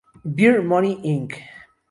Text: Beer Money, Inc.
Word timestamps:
Beer 0.35 0.63
Money, 0.63 0.97
Inc. 1.03 1.39